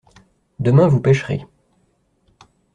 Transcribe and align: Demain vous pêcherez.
Demain 0.59 0.87
vous 0.87 0.99
pêcherez. 0.99 1.45